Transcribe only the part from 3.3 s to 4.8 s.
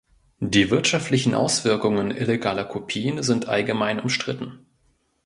allgemein umstritten.